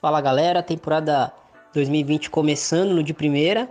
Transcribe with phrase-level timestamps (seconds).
[0.00, 1.30] Fala galera, temporada
[1.74, 3.68] 2020 começando no de primeira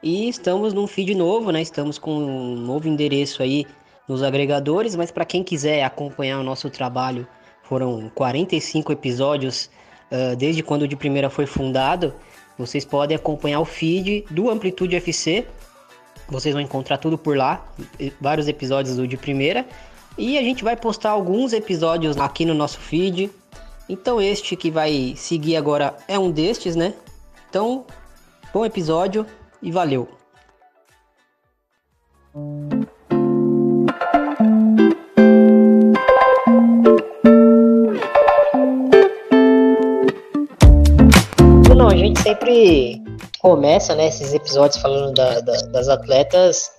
[0.00, 1.60] e estamos num feed novo, né?
[1.60, 3.66] Estamos com um novo endereço aí
[4.06, 7.26] nos agregadores, mas para quem quiser acompanhar o nosso trabalho,
[7.64, 9.68] foram 45 episódios
[10.12, 12.14] uh, desde quando o de primeira foi fundado.
[12.56, 15.44] Vocês podem acompanhar o feed do Amplitude FC.
[16.28, 17.66] Vocês vão encontrar tudo por lá,
[18.20, 19.66] vários episódios do de primeira.
[20.16, 23.32] E a gente vai postar alguns episódios aqui no nosso feed,
[23.88, 26.94] então este que vai seguir agora é um destes, né?
[27.48, 27.84] Então,
[28.52, 29.26] bom episódio
[29.60, 30.08] e valeu.
[41.76, 43.02] Não, a gente sempre
[43.38, 46.70] começa né, esses episódios falando da, da, das atletas,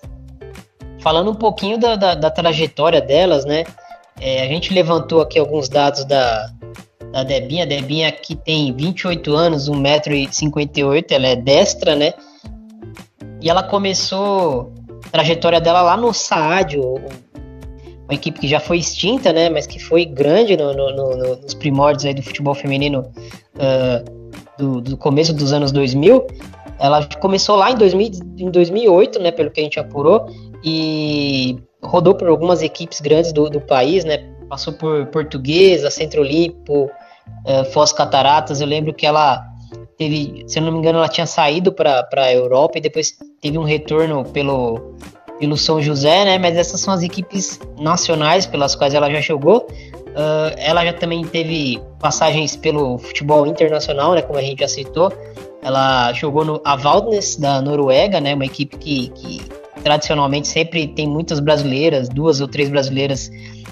[1.02, 3.66] falando um pouquinho da, da trajetória delas, né?
[4.20, 6.50] É, a gente levantou aqui alguns dados da,
[7.14, 7.64] da Debinha.
[7.64, 12.14] A Debinha que tem 28 anos, 1,58m, ela é destra, né?
[13.40, 14.74] E ela começou
[15.06, 19.50] a trajetória dela lá no Saad, uma equipe que já foi extinta, né?
[19.50, 23.06] Mas que foi grande no, no, no, nos primórdios aí do futebol feminino
[23.56, 26.26] uh, do, do, começo dos anos 2000.
[26.80, 29.32] Ela começou lá em, 2000, em 2008, né?
[29.32, 30.26] Pelo que a gente apurou.
[30.64, 34.18] E rodou por algumas equipes grandes do, do país, né?
[34.50, 36.90] Passou por Portuguesa, Centro Olímpico,
[37.46, 38.62] uh, Foz Cataratas.
[38.62, 39.44] Eu lembro que ela
[39.98, 43.58] teve, se eu não me engano, ela tinha saído para a Europa e depois teve
[43.58, 44.96] um retorno pelo,
[45.40, 46.38] pelo São José, né?
[46.38, 49.68] Mas essas são as equipes nacionais pelas quais ela já jogou.
[50.14, 54.22] Uh, ela já também teve passagens pelo futebol internacional, né?
[54.22, 55.12] Como a gente já citou.
[55.62, 58.36] Ela jogou no Avaldnes da Noruega, né?
[58.36, 59.42] Uma equipe que, que
[59.84, 63.32] tradicionalmente sempre tem muitas brasileiras, duas ou três brasileiras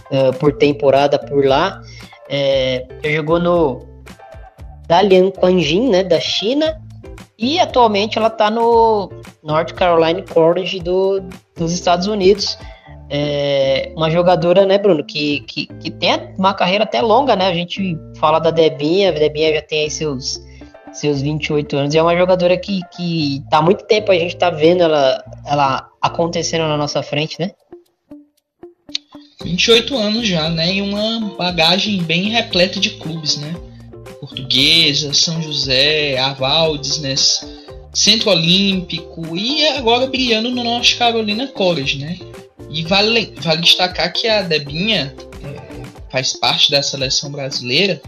[0.10, 1.82] uh, por temporada por lá.
[2.32, 3.86] É, jogou no
[4.88, 6.82] Dalian Quanjin, né, da China,
[7.38, 9.12] e atualmente ela está no
[9.44, 11.22] North Carolina College do,
[11.58, 12.58] dos Estados Unidos.
[13.10, 17.48] É uma jogadora, né, Bruno, que, que, que tem uma carreira até longa, né?
[17.48, 20.42] A gente fala da Debinha, a Debinha já tem aí seus,
[20.94, 24.38] seus 28 anos, e é uma jogadora que, que tá há muito tempo a gente
[24.38, 27.52] tá vendo ela, ela acontecendo na nossa frente, né?
[29.44, 30.76] 28 anos já, né?
[30.76, 33.56] E uma bagagem bem repleta de clubes, né?
[34.20, 37.16] Portuguesa, São José, Avaldes, né?
[37.94, 42.18] Centro Olímpico e agora brilhando no North Carolina College, né?
[42.70, 45.14] E vale, vale destacar que a Debinha
[45.44, 48.02] é, faz parte da seleção brasileira,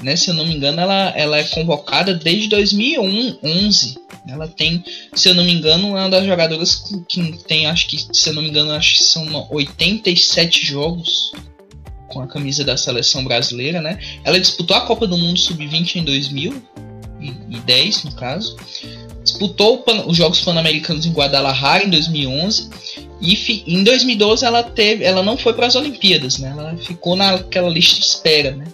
[0.00, 0.16] né?
[0.16, 5.34] Se eu não me engano, ela, ela é convocada desde 2011 ela tem, se eu
[5.34, 8.72] não me engano, uma das jogadoras que tem, acho que, se eu não me engano,
[8.72, 11.32] acho que são 87 jogos
[12.08, 13.98] com a camisa da seleção brasileira, né?
[14.22, 18.56] Ela disputou a Copa do Mundo Sub-20 em 2010, no caso.
[19.24, 22.70] Disputou os Jogos Pan-Americanos em Guadalajara em 2011
[23.20, 26.54] e em 2012 ela teve, ela não foi para as Olimpíadas, né?
[26.56, 28.66] Ela ficou naquela lista de espera, né?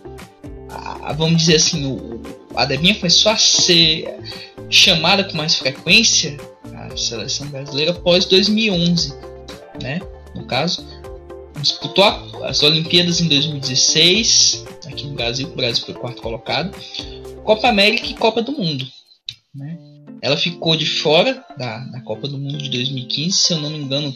[0.70, 2.20] A, vamos dizer assim, o,
[2.54, 4.14] a Debinha só a ser
[4.70, 6.36] chamada com mais frequência
[6.74, 9.14] a seleção brasileira após 2011,
[9.82, 10.00] né?
[10.34, 10.86] No caso,
[11.60, 12.04] disputou
[12.44, 16.76] as Olimpíadas em 2016 aqui no Brasil, o Brasil foi quarto colocado,
[17.44, 18.86] Copa América e Copa do Mundo,
[19.54, 19.78] né?
[20.20, 23.78] Ela ficou de fora da, da Copa do Mundo de 2015, se eu não me
[23.78, 24.12] engano,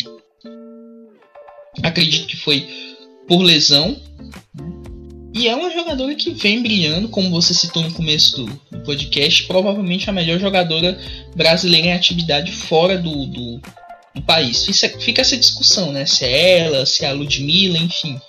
[1.83, 2.67] acredito que foi
[3.29, 3.97] por lesão,
[4.55, 4.72] né?
[5.35, 10.09] E é uma jogadora que vem brilhando, como você citou no começo do, podcast, provavelmente
[10.11, 10.99] a melhor jogadora
[11.35, 13.61] brasileira em atividade fora do, do,
[14.15, 14.65] do país.
[14.65, 16.05] Fica, fica, essa discussão, né?
[16.05, 18.21] Se é ela, se é a Ludmilla, enfim.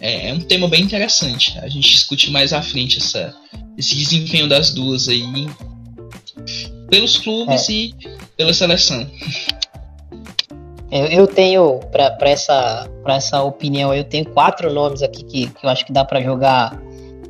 [0.00, 1.58] É, é um tema bem interessante.
[1.58, 3.34] A gente discute mais à frente essa,
[3.78, 5.22] esse desempenho das duas aí
[6.90, 7.72] pelos clubes é.
[7.72, 7.94] e
[8.36, 9.08] pela seleção.
[10.92, 15.86] Eu tenho, para essa, essa opinião, eu tenho quatro nomes aqui que, que eu acho
[15.86, 16.78] que dá para jogar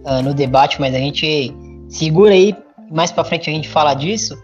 [0.04, 1.54] uh, no debate, mas a gente
[1.88, 2.56] segura aí,
[2.90, 4.36] mais para frente a gente fala disso.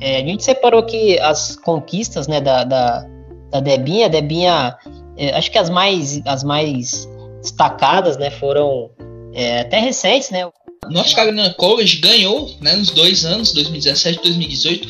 [0.00, 3.06] É, a gente separou aqui as conquistas né, da, da,
[3.50, 4.08] da Debinha.
[4.08, 4.74] Debinha,
[5.18, 7.06] é, acho que as mais, as mais
[7.42, 8.90] destacadas né, foram
[9.34, 10.48] é, até recentes, né?
[10.90, 14.88] North Carolina College ganhou né, nos dois anos, 2017 e 2018,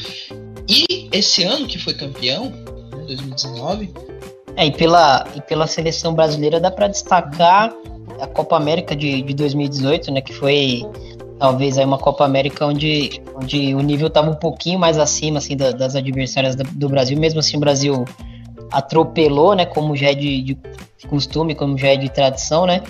[0.69, 2.53] e esse ano que foi campeão,
[3.03, 3.93] 2019.
[4.57, 7.73] É, e pela, e pela seleção brasileira dá para destacar
[8.21, 10.83] a Copa América de, de 2018, né, que foi
[11.39, 15.57] talvez aí uma Copa América onde, onde o nível estava um pouquinho mais acima assim
[15.57, 18.05] da, das adversárias do, do, Brasil, mesmo assim o Brasil
[18.71, 20.59] atropelou, né, como já é de, de
[21.09, 22.83] costume, como já é de tradição, né,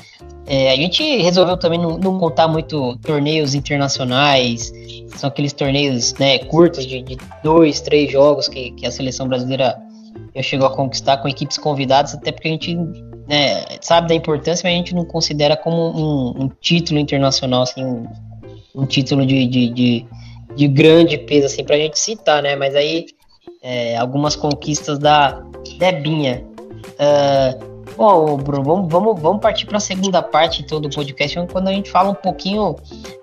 [0.46, 4.72] É, a gente resolveu também não, não, contar muito torneios internacionais,
[5.16, 9.80] são aqueles torneios né, curtos de, de, dois, três jogos que, que a seleção brasileira
[10.34, 12.75] já chegou a conquistar com equipes convidadas, até porque a gente
[13.29, 17.84] né, sabe da importância, mas a gente não considera como um, um título internacional, assim,
[17.84, 18.06] um,
[18.75, 20.06] um título de, de, de,
[20.56, 22.56] de, grande peso, assim, pra gente citar, né?
[22.56, 23.06] Mas aí,
[23.62, 25.43] é, algumas conquistas da
[25.79, 26.44] Debinha.
[26.94, 31.69] Uh, Bom, Bruno, vamos, vamos, vamos partir para a segunda parte então, do podcast, quando
[31.69, 32.76] a gente fala um pouquinho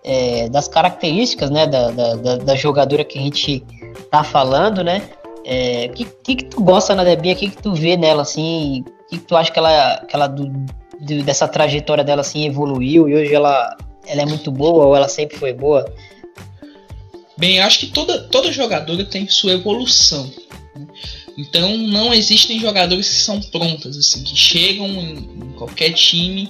[0.03, 3.63] é, das características né, da, da, da, jogadora que a gente
[4.11, 5.01] tá falando, né?
[5.51, 7.33] É, que, que, que, tu gosta na Debinha?
[7.33, 8.81] O que, que tu vê nela, assim?
[8.81, 12.45] O que, que tu acha que ela, que ela do, do, dessa trajetória dela, assim,
[12.45, 13.75] evoluiu e hoje ela,
[14.05, 15.91] ela é muito boa ou ela sempre foi boa?
[17.35, 20.31] Bem, acho que toda, toda jogadora tem sua evolução.
[20.75, 20.85] Né?
[21.35, 26.47] Então não existem jogadores que são prontas, assim, que chegam em, em qualquer time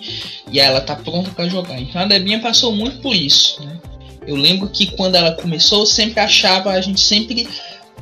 [0.51, 1.80] e ela tá pronta para jogar.
[1.80, 3.63] Então a Debinha passou muito por isso.
[3.63, 3.80] Né?
[4.28, 7.48] Eu lembro que quando ela começou, eu sempre achava, a gente sempre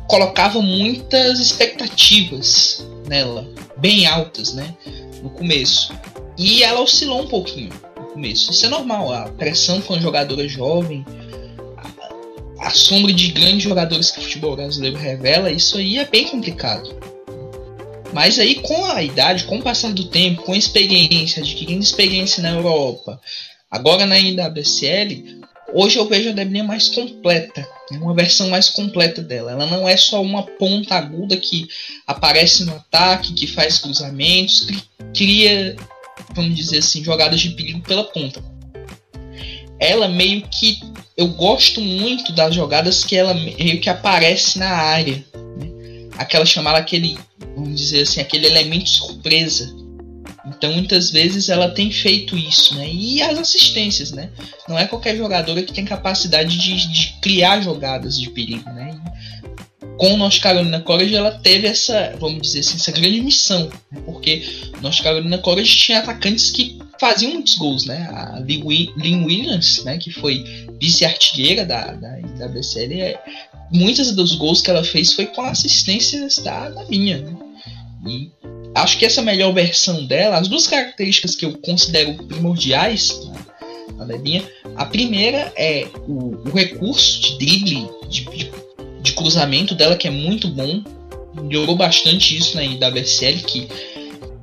[0.08, 4.74] colocava muitas expectativas nela, bem altas, né?
[5.22, 5.94] No começo.
[6.38, 8.52] E ela oscilou um pouquinho no começo.
[8.52, 11.06] Isso é normal, a pressão com a jogadora jovem
[12.60, 16.96] a sombra de grandes jogadores que o futebol brasileiro revela, isso aí é bem complicado.
[18.14, 22.42] Mas aí, com a idade, com o passar do tempo, com a experiência, adquirindo experiência
[22.42, 23.22] na Europa,
[23.70, 25.42] agora na NWSL,
[25.74, 27.98] hoje eu vejo a Debinha mais completa, né?
[28.00, 29.52] uma versão mais completa dela.
[29.52, 31.68] Ela não é só uma ponta aguda que
[32.06, 34.82] aparece no ataque, que faz cruzamentos, que
[35.14, 35.76] cria,
[36.34, 38.44] vamos dizer assim, jogadas de perigo pela ponta.
[39.80, 40.80] Ela meio que
[41.16, 45.24] eu gosto muito das jogadas que ela meio que aparece na área.
[45.58, 46.10] Né?
[46.18, 47.18] Aquela chamada aquele,
[47.56, 49.76] vamos dizer assim, aquele elemento surpresa.
[50.48, 52.90] Então muitas vezes ela tem feito isso, né?
[52.90, 54.30] E as assistências, né?
[54.68, 59.00] Não é qualquer jogadora que tem capacidade de, de criar jogadas de perigo, né?
[59.04, 59.08] E
[59.98, 64.02] com o North Carolina College ela teve essa, vamos dizer assim, essa grande missão, né?
[64.06, 64.44] porque
[64.82, 68.08] North Carolina College tinha atacantes que faziam muitos gols, né?
[68.12, 70.44] A Lynn Williams, né, que foi
[70.80, 73.20] vice-artilheira da, da, BCL, é,
[73.72, 77.36] muitos dos gols que ela fez foi com assistências da, da minha, né?
[78.08, 78.32] E
[78.78, 83.20] acho que essa melhor versão dela, as duas características que eu considero primordiais
[83.98, 84.44] na, na minha,
[84.76, 88.52] a primeira é o, o recurso de drible, de, de,
[89.02, 90.84] de, cruzamento dela, que é muito bom,
[91.34, 93.68] melhorou bastante isso na WSL, que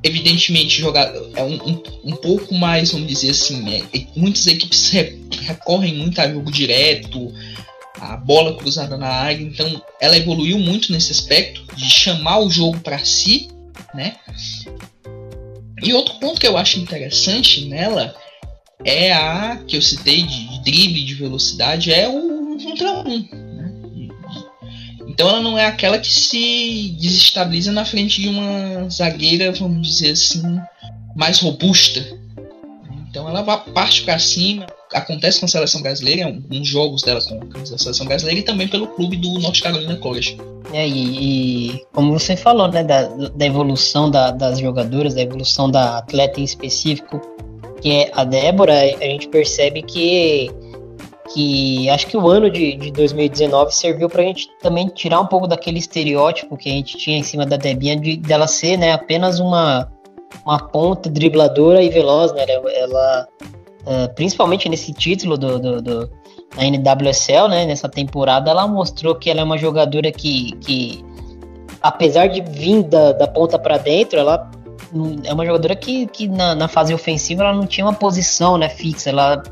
[0.02, 4.90] evidentemente jogar é um, um, um, pouco mais, vamos dizer assim, é, muitas equipes
[5.46, 7.32] recorrem muito a jogo direto,
[8.00, 12.80] a bola cruzada na área, então ela evoluiu muito nesse aspecto de chamar o jogo
[12.80, 13.48] para si,
[13.94, 14.16] né?
[15.82, 18.14] E outro ponto que eu acho interessante nela
[18.84, 23.28] é a que eu citei de drible, de velocidade, é o contra um.
[25.08, 30.10] Então ela não é aquela que se desestabiliza na frente de uma zagueira, vamos dizer
[30.10, 30.42] assim,
[31.14, 32.04] mais robusta.
[33.08, 34.66] Então ela vai parte para cima.
[34.94, 38.86] Acontece com a seleção brasileira, alguns jogos dela com a seleção brasileira e também pelo
[38.86, 40.38] clube do North Carolina College.
[40.72, 45.70] É, e, e como você falou, né, da, da evolução da, das jogadoras, da evolução
[45.70, 47.20] da atleta em específico,
[47.82, 50.50] que é a Débora, a gente percebe que
[51.32, 55.26] que acho que o ano de, de 2019 serviu para a gente também tirar um
[55.26, 58.92] pouco daquele estereótipo que a gente tinha em cima da Debinha de dela ser né,
[58.92, 59.90] apenas uma,
[60.44, 62.44] uma ponta dribladora e veloz, né?
[62.48, 63.26] Ela
[63.86, 66.10] é, principalmente nesse título do, do, do,
[66.56, 67.66] da NWSL, né?
[67.66, 71.04] Nessa temporada, ela mostrou que ela é uma jogadora que, que
[71.82, 74.50] apesar de vir da, da ponta para dentro, ela
[75.24, 78.68] é uma jogadora que, que na, na fase ofensiva ela não tinha uma posição né,
[78.68, 79.42] fixa, ela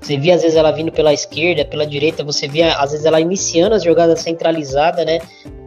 [0.00, 3.20] você via às vezes ela vindo pela esquerda, pela direita, você via às vezes ela
[3.20, 5.18] iniciando as jogadas centralizadas, né?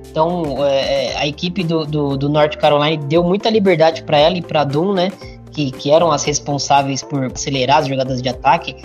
[0.10, 4.36] Então é, é a equipe do, do, do North Carolina deu muita liberdade para ela
[4.38, 5.12] e para Doom, né?
[5.54, 8.76] Que, que eram as responsáveis por acelerar as jogadas de ataque.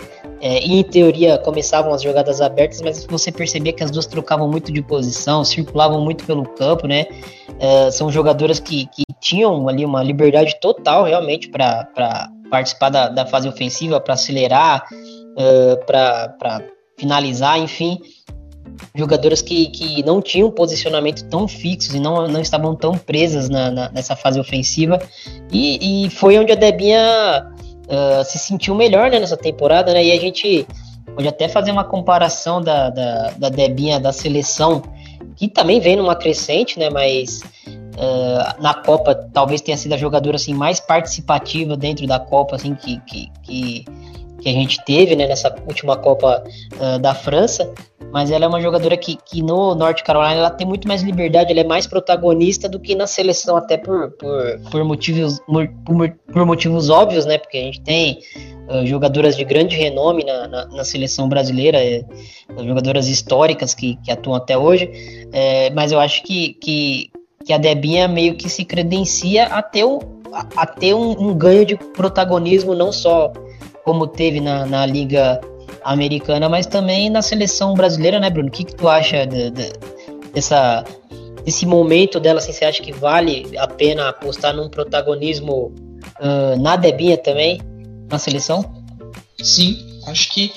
[0.40, 4.70] É, em teoria começavam as jogadas abertas, mas você percebia que as duas trocavam muito
[4.70, 7.06] de posição, circulavam muito pelo campo, né?
[7.58, 11.88] É, são jogadoras que, que tinham ali uma liberdade total realmente para
[12.50, 16.62] participar da, da fase ofensiva, para acelerar, uh, para
[16.96, 17.98] finalizar, enfim,
[18.94, 23.70] jogadoras que, que não tinham posicionamento tão fixos e não, não estavam tão presas na,
[23.70, 24.98] na nessa fase ofensiva.
[25.52, 27.46] E, e, foi onde a Debinha
[27.86, 30.04] uh, se sentiu melhor né, nessa temporada, né?
[30.04, 30.66] E a gente
[31.14, 34.82] pode até fazer uma comparação da, da, da Debinha da seleção,
[35.36, 36.90] que também vem numa crescente, né?
[36.90, 37.42] Mas
[37.98, 42.72] Uh, na Copa, talvez tenha sido a jogadora assim, mais participativa dentro da Copa assim,
[42.72, 43.84] que, que, que,
[44.40, 46.42] que a gente teve né, nessa última Copa
[46.74, 47.72] uh, da França.
[48.10, 51.52] Mas ela é uma jogadora que, que no North Carolina ela tem muito mais liberdade,
[51.52, 55.38] ela é mais protagonista do que na seleção, até por, por, por motivos,
[55.84, 57.36] por, por motivos óbvios, né?
[57.36, 58.20] Porque a gente tem
[58.68, 62.02] uh, jogadoras de grande renome na, na, na seleção brasileira, é,
[62.56, 64.90] jogadoras históricas que, que atuam até hoje.
[65.30, 67.10] É, mas eu acho que, que,
[67.44, 69.98] que a Debinha meio que se credencia a ter, o,
[70.32, 73.30] a, a ter um, um ganho de protagonismo, não só
[73.88, 75.40] como teve na, na Liga
[75.82, 78.48] Americana, mas também na seleção brasileira, né, Bruno?
[78.50, 79.72] O que, que tu acha de, de,
[80.34, 80.84] dessa,
[81.42, 82.38] desse momento dela?
[82.38, 85.74] Assim, você acha que vale a pena apostar num protagonismo
[86.20, 87.62] uh, na Debinha também,
[88.10, 88.62] na seleção?
[89.42, 90.52] Sim, acho que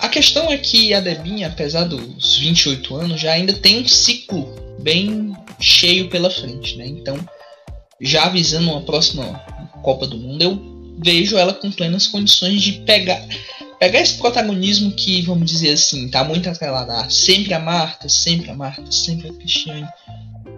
[0.00, 4.52] a questão é que a Debinha, apesar dos 28 anos, já ainda tem um ciclo
[4.80, 6.88] bem cheio pela frente, né?
[6.88, 7.16] Então,
[8.00, 9.40] já avisando uma próxima
[9.80, 13.24] Copa do Mundo, eu vejo ela com plenas condições de pegar
[13.78, 18.50] pegar esse protagonismo que, vamos dizer assim, tá muito atrelado a sempre a Marta, sempre
[18.50, 19.88] a Marta, sempre a Cristiane.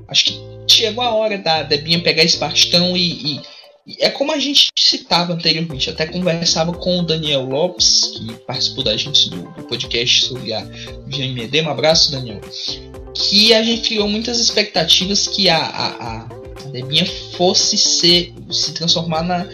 [0.08, 3.40] Acho que chegou a hora da Debinha pegar esse bastão e, e,
[3.86, 8.84] e, é como a gente citava anteriormente, até conversava com o Daniel Lopes, que participou
[8.84, 10.62] da gente do, do podcast sobre a
[11.06, 11.62] GMD.
[11.62, 12.40] Um abraço, Daniel.
[13.14, 16.28] Que a gente criou muitas expectativas que a, a, a
[16.72, 17.06] Debinha
[17.36, 19.46] fosse ser, se transformar na,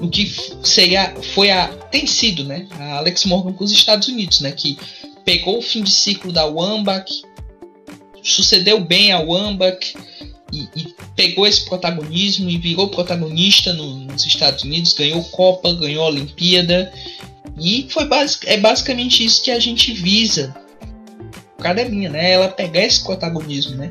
[0.00, 0.32] o que
[0.62, 4.78] seria foi a tem sido, né, a Alex Morgan com os Estados Unidos, né, que
[5.24, 7.22] pegou o fim de ciclo da Wambach,
[8.22, 9.94] sucedeu bem a Wambach
[10.52, 16.06] e, e, pegou esse protagonismo e virou protagonista no, nos Estados Unidos, ganhou Copa, ganhou
[16.06, 16.92] Olimpíada
[17.58, 20.54] e foi basic, é basicamente isso que a gente visa.
[21.58, 22.32] Academia, né?
[22.32, 23.90] Ela pegar esse protagonismo, né?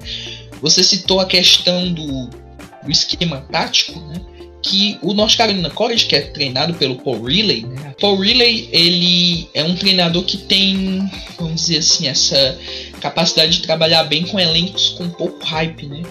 [0.62, 4.22] Você citou a questão do, do esquema tático, né?
[4.64, 7.94] Que o North Carolina College, que é treinado pelo Paul Riley, né?
[8.00, 12.58] Paul Riley ele é um treinador que tem, vamos dizer assim, essa
[13.02, 16.02] capacidade de trabalhar bem com elencos com pouco hype, né?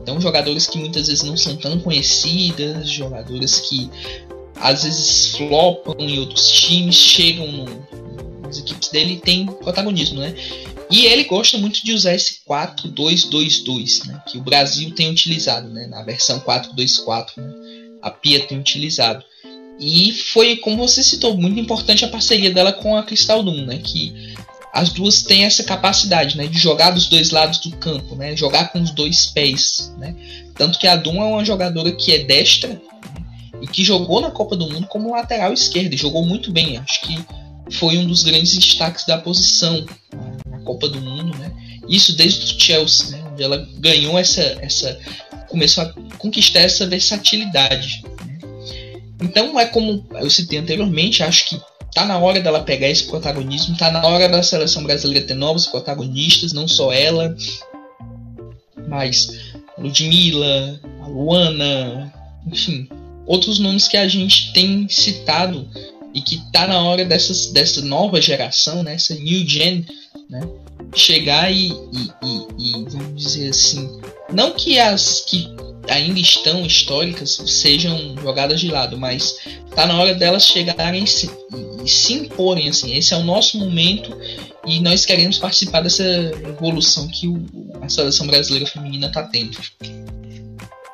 [0.00, 3.90] Então jogadores que muitas vezes não são tão conhecidas, jogadores que
[4.54, 7.64] às vezes flopam em outros times, chegam no,
[8.42, 10.34] nas equipes dele e tem protagonismo, né?
[10.90, 14.22] E ele gosta muito de usar esse 4-2-2-2, né?
[14.26, 15.86] Que o Brasil tem utilizado, né?
[15.86, 17.67] Na versão 4-2-4, né?
[18.08, 19.24] A Pia tem utilizado.
[19.78, 23.78] E foi, como você citou, muito importante a parceria dela com a Crystal Doom, né?
[23.78, 24.34] Que
[24.72, 26.46] as duas têm essa capacidade, né?
[26.46, 28.36] De jogar dos dois lados do campo, né?
[28.36, 30.14] Jogar com os dois pés, né?
[30.54, 32.80] Tanto que a Doom é uma jogadora que é destra né?
[33.62, 36.76] e que jogou na Copa do Mundo como lateral esquerda e jogou muito bem.
[36.78, 37.18] Acho que
[37.70, 39.86] foi um dos grandes destaques da posição
[40.46, 41.52] na Copa do Mundo, né?
[41.88, 43.24] Isso desde o Chelsea, né?
[43.32, 44.98] Onde ela ganhou essa, essa
[45.48, 48.02] começou a conquistar essa versatilidade.
[49.20, 51.60] Então é como eu citei anteriormente, acho que
[51.92, 55.66] tá na hora dela pegar esse protagonismo, tá na hora da seleção brasileira ter novos
[55.66, 57.34] protagonistas, não só ela,
[58.86, 59.28] mas
[59.76, 62.12] a Ludmilla, a Luana,
[62.46, 62.88] enfim,
[63.26, 65.68] outros nomes que a gente tem citado
[66.14, 69.84] e que tá na hora dessas, dessa nova geração, né, essa new gen,
[70.30, 70.40] né,
[70.94, 74.00] chegar e, e, e, e, vamos dizer assim,
[74.32, 75.48] não que as que
[75.88, 79.36] ainda estão históricas sejam jogadas de lado, mas
[79.74, 81.30] tá na hora delas chegarem se,
[81.82, 82.94] e se imporem assim.
[82.94, 84.16] Esse é o nosso momento
[84.66, 87.42] e nós queremos participar dessa evolução que o,
[87.80, 89.58] a seleção brasileira feminina tá tendo.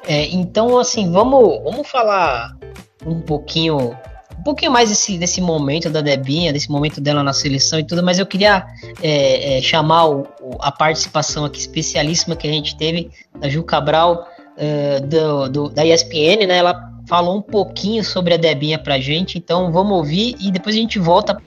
[0.07, 2.57] É, então, assim, vamos, vamos falar
[3.05, 3.97] um pouquinho
[4.44, 8.18] pouquinho mais desse, desse momento da Debinha, desse momento dela na seleção e tudo, mas
[8.18, 8.66] eu queria
[9.02, 10.28] é, é, chamar o,
[10.60, 13.10] a participação aqui especialíssima que a gente teve
[13.40, 16.58] da Ju Cabral uh, do, do, da ESPN, né?
[16.58, 20.78] Ela falou um pouquinho sobre a Debinha pra gente, então vamos ouvir e depois a
[20.78, 21.40] gente volta.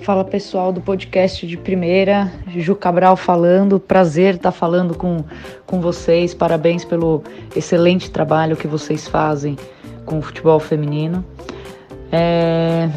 [0.00, 5.24] Fala pessoal do podcast de primeira, Ju Cabral falando, prazer estar falando com,
[5.64, 7.22] com vocês, parabéns pelo
[7.56, 9.56] excelente trabalho que vocês fazem
[10.04, 11.24] com o futebol feminino.
[12.10, 12.88] É...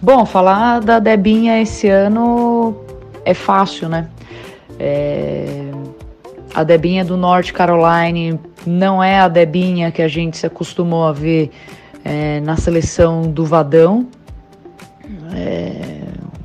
[0.00, 2.76] Bom, falar da Debinha esse ano
[3.24, 4.08] é fácil, né?
[4.78, 5.70] É...
[6.54, 11.12] A Debinha do North Carolina não é a Debinha que a gente se acostumou a
[11.12, 11.50] ver
[12.04, 14.06] é, na seleção do Vadão.
[15.34, 16.02] É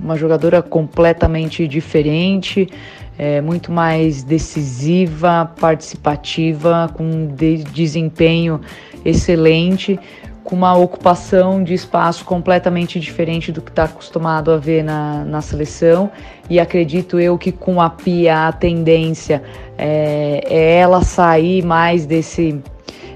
[0.08, 2.70] uma jogadora completamente diferente,
[3.18, 8.62] é, muito mais decisiva, participativa, com de desempenho
[9.10, 10.00] excelente,
[10.44, 15.42] com uma ocupação de espaço completamente diferente do que está acostumado a ver na, na
[15.42, 16.10] seleção.
[16.50, 19.44] E acredito eu que com a Pia a tendência
[19.78, 22.62] é, é ela sair mais desse,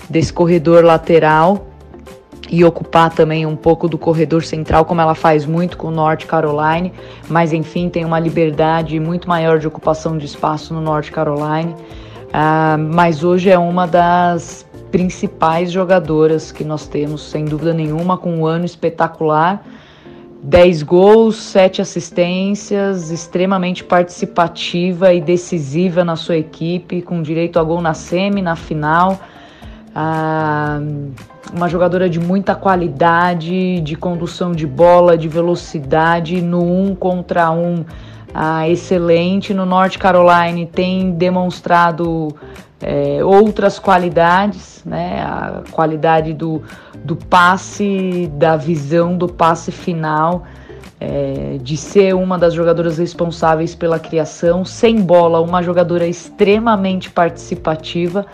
[0.09, 1.67] desse corredor lateral
[2.49, 6.25] e ocupar também um pouco do corredor central, como ela faz muito com o North
[6.25, 6.91] Carolina,
[7.29, 11.73] mas enfim, tem uma liberdade muito maior de ocupação de espaço no North Carolina.
[12.27, 18.35] Uh, mas hoje é uma das principais jogadoras que nós temos, sem dúvida nenhuma, com
[18.35, 19.63] um ano espetacular.
[20.43, 27.79] 10 gols, 7 assistências, extremamente participativa e decisiva na sua equipe, com direito a gol
[27.79, 29.19] na semi, na final.
[29.93, 30.79] Ah,
[31.53, 37.85] uma jogadora de muita qualidade, de condução de bola, de velocidade, no um contra um,
[38.33, 39.53] ah, excelente.
[39.53, 42.35] No North Carolina tem demonstrado
[42.81, 45.21] é, outras qualidades, né?
[45.21, 46.61] A qualidade do,
[47.03, 50.43] do passe, da visão do passe final,
[50.99, 58.25] é, de ser uma das jogadoras responsáveis pela criação, sem bola, uma jogadora extremamente participativa,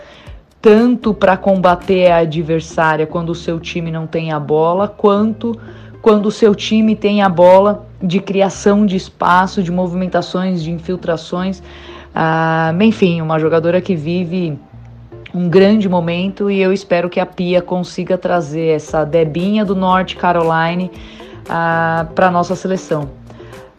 [0.60, 5.58] tanto para combater a adversária quando o seu time não tem a bola, quanto
[6.02, 11.62] quando o seu time tem a bola de criação de espaço, de movimentações, de infiltrações.
[12.20, 14.58] Ah, enfim, uma jogadora que vive
[15.32, 20.16] um grande momento e eu espero que a Pia consiga trazer essa Debinha do Norte
[20.16, 20.90] Caroline
[21.48, 23.08] ah, para nossa seleção.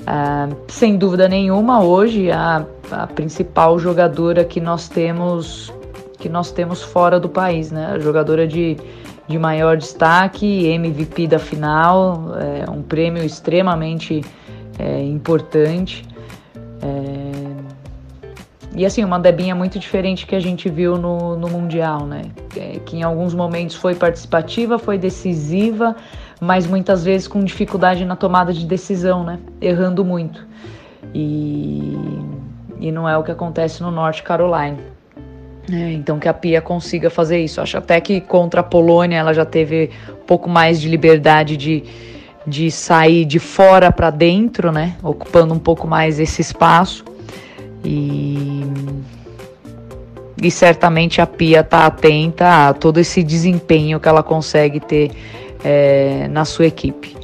[0.08, 5.74] Ah, sem dúvida nenhuma, hoje a, a, principal jogadora que nós temos
[6.18, 7.92] que nós temos fora do país, né?
[7.96, 8.78] A jogadora de,
[9.28, 14.24] de maior destaque, MVP da final, é um prêmio extremamente
[14.78, 16.08] é, importante.
[16.82, 17.49] É,
[18.80, 22.22] e assim, uma Debinha muito diferente que a gente viu no, no Mundial, né?
[22.56, 25.98] É, que em alguns momentos foi participativa, foi decisiva,
[26.40, 29.38] mas muitas vezes com dificuldade na tomada de decisão, né?
[29.60, 30.48] Errando muito.
[31.14, 31.94] E,
[32.80, 34.78] e não é o que acontece no Norte Carolina.
[35.70, 37.60] É, então que a Pia consiga fazer isso.
[37.60, 41.84] Acho até que contra a Polônia ela já teve um pouco mais de liberdade de,
[42.48, 44.96] de sair de fora para dentro, né?
[45.04, 47.09] Ocupando um pouco mais esse espaço.
[47.84, 48.64] E,
[50.42, 55.12] e certamente a Pia está atenta a todo esse desempenho que ela consegue ter
[55.64, 57.18] é, na sua equipe.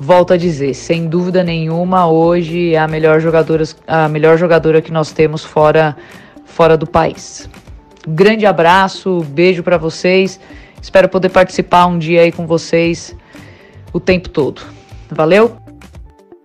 [0.00, 4.90] Volto a dizer, sem dúvida nenhuma, hoje é a melhor jogadora, a melhor jogadora que
[4.90, 5.96] nós temos fora,
[6.44, 7.48] fora do país.
[8.06, 10.40] grande abraço, beijo para vocês.
[10.80, 13.14] Espero poder participar um dia aí com vocês
[13.92, 14.62] o tempo todo.
[15.08, 15.56] Valeu?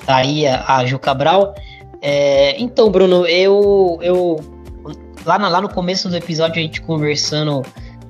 [0.06, 1.56] Tá aí a Ju Cabral.
[2.10, 4.39] É, então, Bruno, eu, eu
[5.26, 7.62] lá, na, lá no começo do episódio a gente conversando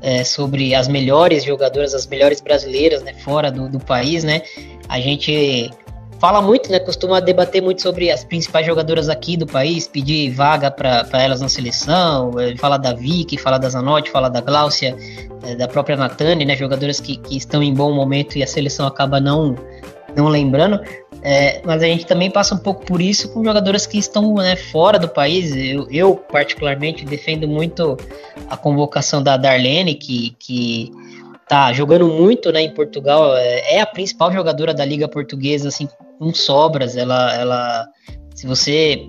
[0.04, 4.44] é, sobre as melhores jogadoras, as melhores brasileiras, né, fora do, do país, né?
[4.88, 5.72] A gente
[6.20, 6.78] fala muito, né?
[6.78, 11.50] Costuma debater muito sobre as principais jogadoras aqui do país, pedir vaga para elas na
[11.50, 14.96] seleção, é, fala da Vicky, fala da Zanotti, fala da Gláucia,
[15.44, 16.56] é, da própria Natane, né?
[16.56, 19.56] Jogadoras que, que estão em bom momento e a seleção acaba não,
[20.18, 20.82] não lembrando.
[21.22, 24.56] É, mas a gente também passa um pouco por isso com jogadoras que estão né,
[24.56, 25.56] fora do país.
[25.56, 27.98] Eu, eu, particularmente, defendo muito
[28.50, 30.92] a convocação da Darlene, que, que
[31.48, 33.36] tá jogando muito né, em Portugal.
[33.38, 36.98] É, é a principal jogadora da Liga Portuguesa, assim, com sobras.
[36.98, 37.88] Ela, ela
[38.34, 39.08] se você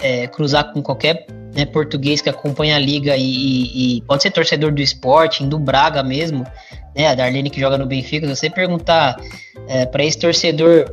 [0.00, 4.30] é, cruzar com qualquer né, português que acompanha a liga e, e, e, pode ser
[4.30, 6.44] torcedor do esporte, do Braga mesmo,
[6.94, 9.16] né, a Darlene que joga no Benfica, se você perguntar
[9.68, 10.84] é, para esse torcedor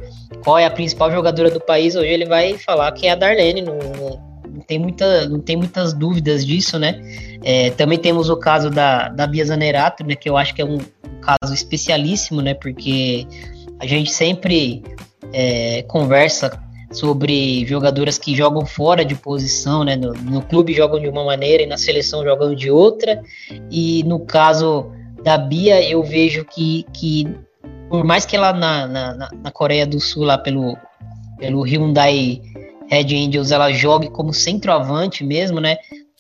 [0.44, 3.62] qual é a principal jogadora do país, hoje ele vai falar que é a Darlene,
[3.62, 7.02] não, não, tem, muita, não tem muitas dúvidas disso, né?
[7.44, 10.66] É, também temos o caso da, da Bia Zanerato, né, que eu acho que é
[10.66, 10.80] um
[11.22, 13.28] caso especialíssimo, né, porque
[13.80, 14.84] a gente sempre
[15.34, 16.52] é, conversa
[16.92, 19.96] sobre jogadoras que jogam fora de posição, né?
[19.96, 23.22] No, no, clube jogam de uma maneira e na seleção jogam de outra.
[23.70, 24.92] E no caso
[25.24, 27.28] da Bia, eu vejo que, que
[27.90, 30.78] por mais que ela na, na, na Coreia do Sul, lá pelo,
[31.38, 32.42] pelo Hyundai
[32.90, 35.78] Red Angels, ela jogue como centroavante mesmo, né?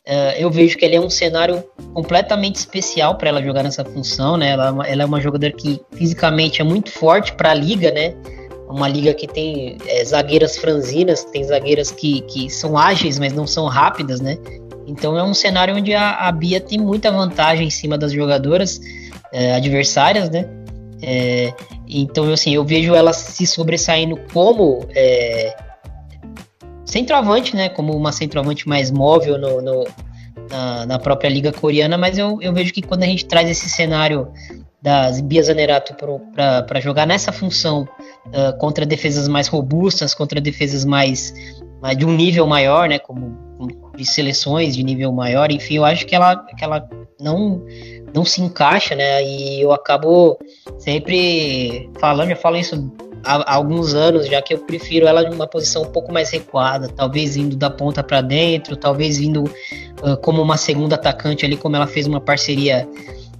[0.07, 4.35] Uh, eu vejo que ele é um cenário completamente especial para ela jogar nessa função,
[4.35, 4.49] né?
[4.49, 8.15] Ela, é ela, é uma jogadora que fisicamente é muito forte para a liga, né?
[8.67, 13.45] Uma liga que tem é, zagueiras franzinas, tem zagueiras que, que são ágeis, mas não
[13.45, 14.37] são rápidas, né?
[14.87, 18.79] Então é um cenário onde a, a Bia tem muita vantagem em cima das jogadoras
[19.31, 20.47] é, adversárias, né?
[21.01, 21.53] É,
[21.87, 25.55] então, assim, eu vejo ela se sobressaindo como é,
[26.85, 27.69] centroavante, né?
[27.69, 29.87] Como uma centroavante mais móvel no, no
[30.49, 33.69] na, na, própria liga coreana, mas eu, eu vejo que quando a gente traz esse
[33.69, 34.31] cenário
[34.81, 37.87] da Bia Zanerato para jogar nessa função
[38.27, 41.33] uh, contra defesas mais robustas, contra defesas mais,
[41.81, 43.37] mais, de um nível maior, né, como,
[44.01, 46.87] de seleções de nível maior, enfim, eu acho que ela, que ela
[47.19, 47.61] não
[48.13, 49.23] não se encaixa, né?
[49.23, 50.37] E eu acabo
[50.77, 52.91] sempre falando, eu falo isso
[53.23, 56.89] há, há alguns anos, já que eu prefiro ela numa posição um pouco mais recuada,
[56.89, 61.75] talvez indo da ponta para dentro, talvez indo uh, como uma segunda atacante ali, como
[61.75, 62.87] ela fez uma parceria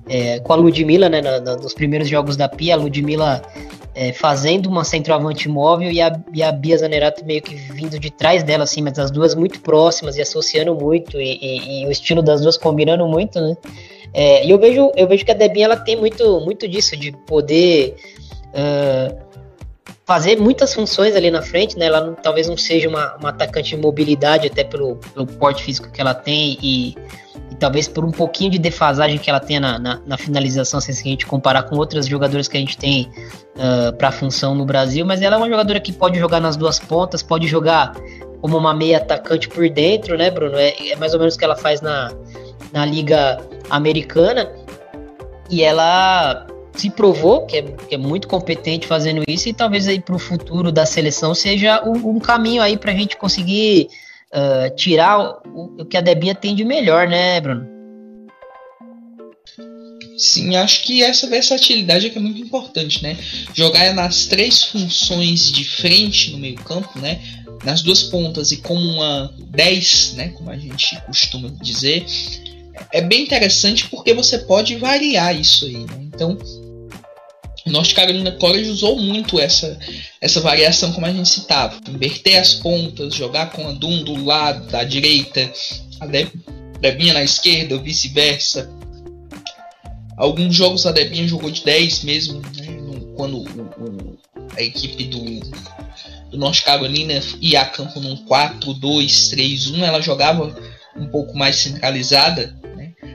[0.08, 1.22] é, com a Ludmilla, né?
[1.22, 3.42] Na, na, nos primeiros jogos da Pia, a Ludmilla
[3.94, 8.10] é, fazendo uma centroavante móvel e a, e a Bia Zanerato meio que vindo de
[8.10, 11.92] trás dela, assim, mas as duas muito próximas e associando muito, e, e, e o
[11.92, 13.56] estilo das duas combinando muito, né?
[14.14, 17.12] É, e eu vejo, eu vejo que a Debinha ela tem muito, muito disso, de
[17.12, 17.96] poder
[18.48, 19.31] uh,
[20.06, 21.86] fazer muitas funções ali na frente, né?
[21.86, 25.92] Ela não, talvez não seja uma, uma atacante de mobilidade, até pelo, pelo porte físico
[25.92, 26.96] que ela tem e,
[27.52, 30.92] e talvez por um pouquinho de defasagem que ela tenha na, na, na finalização, se
[30.92, 33.10] a gente comparar com outras jogadoras que a gente tem
[33.56, 36.58] uh, para a função no Brasil, mas ela é uma jogadora que pode jogar nas
[36.58, 37.94] duas pontas, pode jogar
[38.42, 40.58] como uma meia atacante por dentro, né, Bruno?
[40.58, 42.12] É, é mais ou menos o que ela faz na,
[42.74, 43.38] na Liga
[43.70, 44.52] Americana.
[45.50, 50.00] E ela se provou que é, que é muito competente fazendo isso e talvez aí
[50.00, 53.88] para o futuro da seleção seja um, um caminho aí para a gente conseguir
[54.32, 57.82] uh, tirar o, o, que a Debinha tem de melhor, né, Bruno?
[60.18, 63.18] Sim, acho que essa versatilidade é que é muito importante, né?
[63.56, 67.20] Jogar nas três funções de frente no meio campo, né?
[67.66, 70.30] Nas duas pontas e como uma 10, né?
[70.30, 72.06] Como a gente costuma dizer,
[72.92, 75.78] é bem interessante porque você pode variar isso aí.
[75.78, 76.10] Né?
[76.14, 76.38] Então,
[77.66, 79.78] North Carolina College usou muito essa,
[80.20, 81.80] essa variação, como a gente citava.
[81.88, 85.52] Inverter as pontas, jogar com a Dum do lado, da direita,
[86.00, 86.08] a
[86.80, 88.70] Debinha na esquerda, ou vice-versa.
[90.18, 92.82] Alguns jogos a Debinha jogou de 10 mesmo, né?
[93.16, 94.20] quando o, o,
[94.58, 95.40] a equipe do,
[96.32, 100.56] do North Carolina ia a campo num 4-2-3-1, ela jogava
[100.96, 102.56] um pouco mais centralizada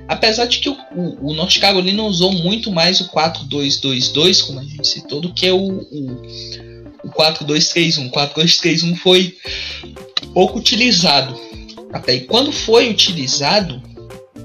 [0.08, 4.64] Apesar de que o, o, o North Carolina usou muito mais o 4-2-2-2, como a
[4.64, 6.22] gente citou, do que o, o,
[7.04, 8.06] o 4-2-3-1.
[8.06, 9.36] O 4-2-3-1 foi
[10.32, 11.38] pouco utilizado.
[11.92, 13.82] Até e quando foi utilizado,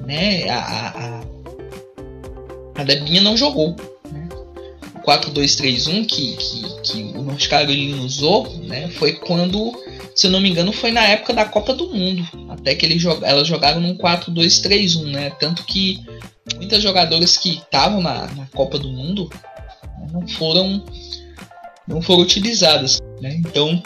[0.05, 1.21] né, a, a,
[2.81, 3.75] a Debinha não jogou.
[4.11, 4.27] Né?
[4.95, 9.73] O 4-2-3-1 que, que, que o North Carolina usou né, foi quando
[10.15, 12.27] se eu não me engano, foi na época da Copa do Mundo.
[12.49, 15.29] Até que jog elas jogaram num 4-2-3-1, né?
[15.31, 16.03] Tanto que
[16.55, 19.29] muitas jogadoras que estavam na, na, Copa do Mundo
[20.11, 20.83] não foram
[21.87, 23.35] não foram utilizadas, né?
[23.35, 23.81] Então,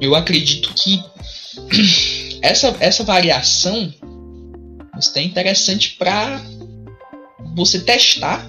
[0.00, 1.02] eu acredito que
[2.40, 3.92] essa, essa variação
[5.14, 6.40] é interessante para
[7.54, 8.48] você testar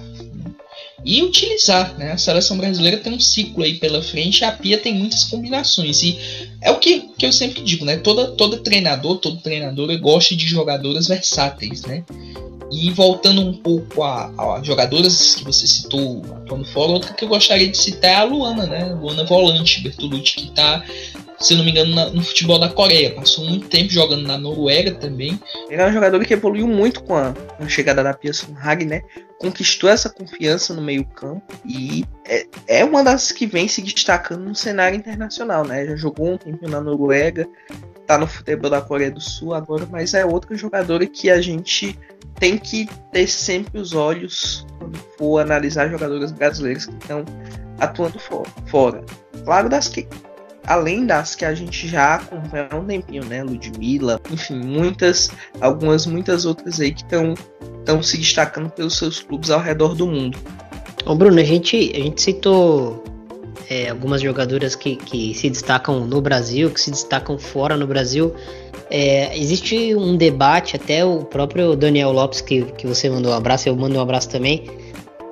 [1.04, 1.96] e utilizar.
[1.98, 2.12] Né?
[2.12, 6.02] A seleção brasileira tem um ciclo aí pela frente, a Pia tem muitas combinações.
[6.02, 6.18] E
[6.60, 7.96] é o que, que eu sempre digo, né?
[7.96, 12.04] Toda, todo treinador, todo treinador gosta de jogadoras versáteis, né?
[12.70, 17.28] E voltando um pouco a, a jogadoras que você citou atuando fora, outra que eu
[17.28, 18.84] gostaria de citar é a Luana, né?
[18.92, 20.84] Luana Volante, Bertolucci, que está
[21.40, 23.14] se não me engano, na, no futebol da Coreia.
[23.14, 25.38] Passou muito tempo jogando na Noruega também.
[25.68, 28.84] Ele é um jogador que evoluiu muito com a, com a chegada da Pia Sunhag,
[28.84, 29.02] né?
[29.38, 34.54] Conquistou essa confiança no meio-campo e é, é uma das que vem se destacando no
[34.54, 35.86] cenário internacional, né?
[35.86, 37.48] Já jogou um tempo na Noruega,
[38.06, 41.96] tá no futebol da Coreia do Sul agora, mas é outra jogadora que a gente
[42.40, 47.24] tem que ter sempre os olhos quando for analisar jogadoras brasileiras que estão
[47.78, 49.04] atuando fora.
[49.44, 50.08] Claro das que
[50.68, 53.42] além das que a gente já acompanha há um tempinho, né?
[53.42, 57.34] Ludmilla, enfim, muitas, algumas, muitas outras aí que estão
[57.78, 60.38] estão se destacando pelos seus clubes ao redor do mundo.
[61.06, 63.02] Bom, Bruno, a gente, a gente citou
[63.70, 68.34] é, algumas jogadoras que, que se destacam no Brasil, que se destacam fora no Brasil.
[68.90, 73.70] É, existe um debate, até o próprio Daniel Lopes, que, que você mandou um abraço,
[73.70, 74.68] eu mando um abraço também.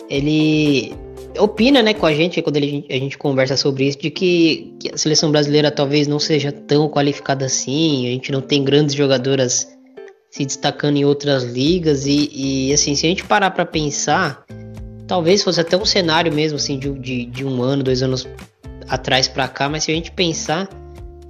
[0.09, 0.95] Ele
[1.39, 4.93] opina né, com a gente quando ele, a gente conversa sobre isso, de que, que,
[4.93, 9.69] a seleção brasileira talvez não seja tão qualificada assim, a gente não tem grandes jogadoras
[10.31, 12.31] se destacando em outras ligas, e,
[12.69, 14.45] e assim, se a gente parar para pensar,
[15.07, 18.29] talvez fosse até um cenário mesmo assim de, de, de um ano, dois anos
[18.89, 20.69] atrás para cá, mas se a gente pensar,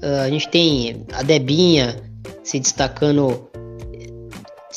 [0.03, 1.97] uh, a gente tem a Debinha
[2.43, 3.49] se destacando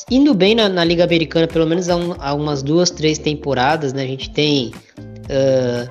[0.09, 3.93] indo bem na, na, Liga Americana, pelo menos há, um, há, umas duas, três temporadas,
[3.93, 4.03] né?
[4.03, 4.71] A gente tem
[5.29, 5.89] Uh,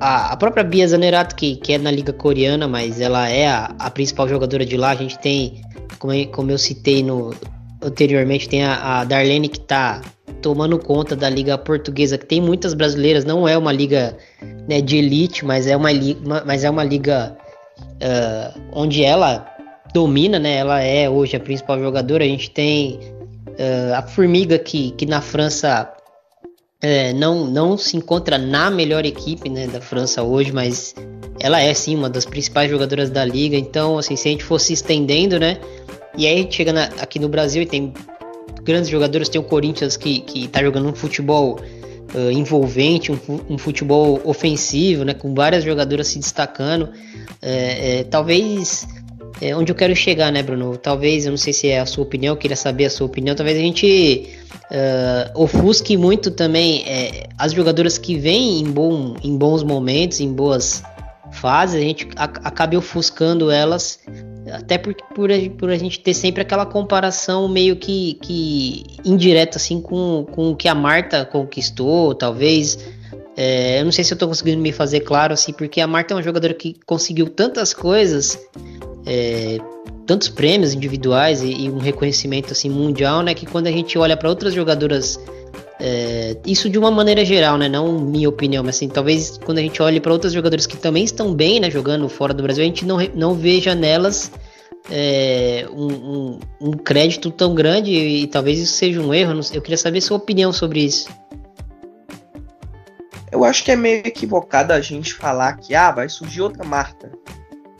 [0.00, 3.74] a, a, própria Bia Zanerato, que, que é na Liga Coreana, mas ela é a,
[3.78, 4.90] a principal jogadora de lá.
[4.90, 5.62] A gente tem,
[5.98, 7.32] como, como eu citei no,
[7.82, 10.00] anteriormente, tem a, a Darlene que tá
[10.42, 14.16] tomando conta da liga portuguesa, que tem muitas brasileiras, não é uma liga
[14.68, 17.36] né, de elite, mas é uma liga, mas é uma liga
[17.80, 19.46] uh, onde ela
[19.92, 20.56] domina, né?
[20.56, 22.24] Ela é hoje a principal jogadora.
[22.24, 23.00] A gente tem
[23.48, 25.92] uh, a Formiga que, que na França
[26.80, 30.94] é, não, não se encontra na melhor equipe né, da França hoje, mas
[31.40, 33.56] ela é sim uma das principais jogadoras da liga.
[33.56, 35.58] Então, assim, se a gente fosse estendendo, né?
[36.16, 37.92] E aí chega na, aqui no Brasil e tem
[38.62, 41.58] grandes jogadores, tem o Corinthians que, que tá jogando um futebol
[42.14, 45.14] uh, envolvente, um, um, futebol ofensivo, né?
[45.14, 46.90] Com várias jogadoras se destacando.
[47.42, 48.86] É, é, talvez
[49.40, 50.76] é, onde eu quero chegar, né, Bruno?
[50.76, 53.36] Talvez, eu não sei se é a sua opinião, eu queria saber a sua opinião.
[53.36, 54.28] Talvez a gente
[54.64, 60.32] uh, ofusque muito também é, as jogadoras que vêm em, bom, em bons momentos, em
[60.32, 60.82] boas
[61.30, 64.00] fases, a gente acabe ofuscando elas,
[64.52, 69.58] até por, por, a, por a gente ter sempre aquela comparação meio que, que indireta,
[69.58, 72.78] assim, com, com o que a Marta conquistou, talvez.
[73.36, 76.12] É, eu não sei se eu tô conseguindo me fazer claro, assim, porque a Marta
[76.12, 78.36] é uma jogadora que conseguiu tantas coisas
[79.08, 79.58] é,
[80.06, 83.32] tantos prêmios individuais e, e, um reconhecimento assim mundial, né?
[83.32, 85.18] Que quando a gente olha para outras jogadoras,
[85.80, 87.68] é, isso de uma maneira geral, né?
[87.68, 91.04] Não minha opinião, mas assim, talvez quando a gente olhe para outras jogadoras que também
[91.04, 91.70] estão bem, né?
[91.70, 94.30] Jogando fora do Brasil, a gente não, não veja nelas
[94.90, 99.40] é, um, um, um, crédito tão grande e, e, talvez isso seja um erro.
[99.54, 101.08] Eu queria saber sua opinião sobre isso.
[103.32, 107.10] Eu acho que é meio equivocado a gente falar que ah, vai surgir outra Marta.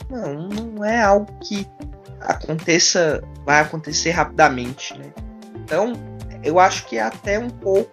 [0.09, 1.67] Não, não é algo que
[2.21, 5.13] aconteça, vai acontecer rapidamente, né?
[5.55, 5.93] Então,
[6.43, 7.91] eu acho que é até um pouco,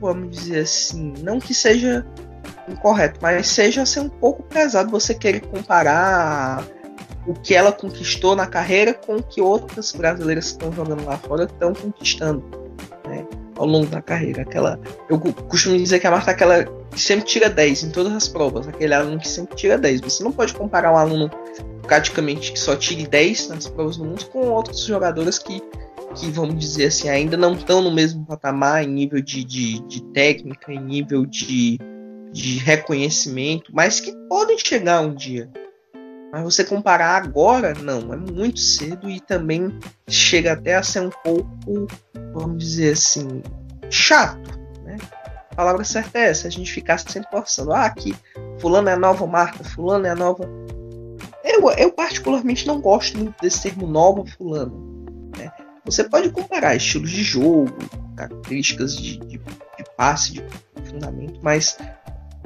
[0.00, 2.06] vamos dizer assim, não que seja
[2.68, 6.64] incorreto, mas seja ser um pouco pesado você querer comparar
[7.26, 11.18] o que ela conquistou na carreira com o que outras brasileiras que estão jogando lá
[11.18, 12.67] fora estão conquistando?
[13.58, 14.42] Ao longo da carreira.
[14.42, 18.12] Aquela, eu costumo dizer que a Marta é aquela que sempre tira 10 em todas
[18.12, 20.00] as provas, aquele aluno que sempre tira 10.
[20.00, 21.30] Você não pode comparar um aluno
[21.82, 25.60] praticamente que só tire 10 nas provas do mundo com outros jogadores que,
[26.14, 30.02] que vamos dizer assim, ainda não estão no mesmo patamar em nível de, de, de
[30.12, 31.78] técnica, em nível de,
[32.32, 35.50] de reconhecimento, mas que podem chegar um dia.
[36.30, 41.10] Mas você comparar agora, não, é muito cedo e também chega até a ser um
[41.24, 41.86] pouco,
[42.34, 43.42] vamos dizer assim,
[43.90, 44.98] chato, né?
[45.50, 48.14] A palavra certa é essa, a gente ficar sempre forçando, ah, aqui,
[48.60, 50.44] fulano é a nova marca, fulano é a nova
[51.48, 55.06] eu, eu particularmente não gosto muito desse termo nova fulano.
[55.36, 55.50] Né?
[55.84, 57.72] Você pode comparar estilos de jogo,
[58.16, 60.44] características de, de, de passe, de
[60.84, 61.78] fundamento, mas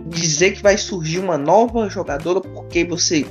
[0.06, 3.26] dizer que vai surgir uma nova jogadora porque você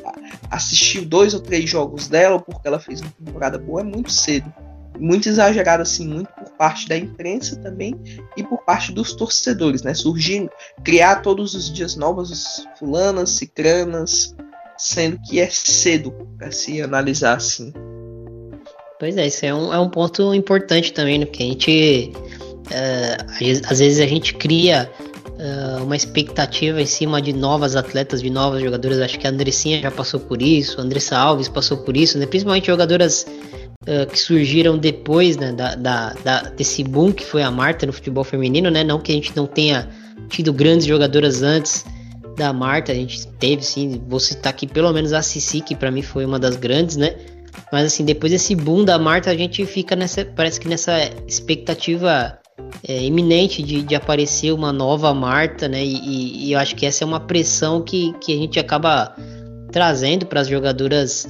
[0.49, 4.11] assistiu dois ou três jogos dela ou porque ela fez uma temporada boa é muito
[4.11, 4.51] cedo.
[4.99, 7.95] Muito exagerado, assim, muito por parte da imprensa também
[8.37, 9.93] e por parte dos torcedores, né?
[9.93, 10.49] Surgir,
[10.83, 14.35] criar todos os dias novas fulanas, cicranas,
[14.77, 17.73] sendo que é cedo para se analisar assim.
[18.99, 21.25] Pois é, isso é um, é um ponto importante também, né?
[21.25, 22.13] Porque a gente.
[22.67, 24.89] Uh, às vezes a gente cria
[25.41, 28.99] uh, uma expectativa em cima de novas atletas, de novas jogadoras.
[28.99, 32.25] Acho que a Andressinha já passou por isso, a Andressa Alves passou por isso, né?
[32.25, 33.25] Principalmente jogadoras
[33.83, 37.93] uh, que surgiram depois né, da, da, da, desse boom que foi a Marta no
[37.93, 38.83] futebol feminino, né?
[38.83, 39.89] Não que a gente não tenha
[40.29, 41.83] tido grandes jogadoras antes
[42.37, 45.91] da Marta, a gente teve, sim, vou citar aqui pelo menos a Cici, que para
[45.91, 47.15] mim foi uma das grandes, né?
[47.71, 50.93] Mas assim, depois desse boom da Marta, a gente fica nessa, parece que nessa
[51.27, 52.39] expectativa
[52.87, 55.83] é, iminente de, de aparecer uma nova Marta, né?
[55.83, 59.15] E, e, eu acho que essa é uma pressão que, que a gente acaba
[59.71, 61.25] trazendo para as jogadoras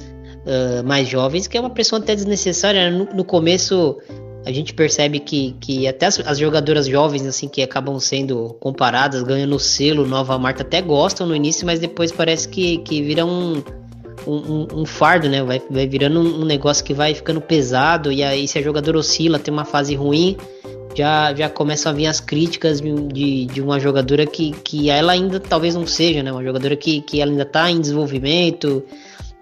[0.46, 2.90] uh, mais jovens, que é uma pressão até desnecessária.
[2.90, 2.96] Né?
[2.96, 3.98] No, no começo
[4.44, 9.22] a gente percebe que, que até as, as, jogadoras jovens, assim, que acabam sendo comparadas,
[9.22, 13.24] ganhando o selo Nova Marta, até gostam no início, mas depois parece que, que vira
[13.24, 13.62] um,
[14.26, 15.42] um, um fardo, né?
[15.44, 19.38] Vai, vai virando um, negócio que vai ficando pesado, e aí se a jogadora oscila,
[19.38, 20.36] tem uma fase ruim,
[20.94, 25.40] já, já começam a vir as críticas de, de uma jogadora que, que ela ainda
[25.40, 26.32] talvez não seja, né?
[26.32, 28.82] Uma jogadora que, que ela ainda está em desenvolvimento,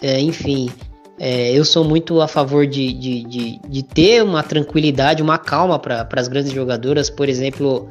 [0.00, 0.70] é, enfim.
[1.18, 5.78] É, eu sou muito a favor de, de, de, de ter uma tranquilidade, uma calma
[5.78, 7.10] para as grandes jogadoras.
[7.10, 7.88] Por exemplo,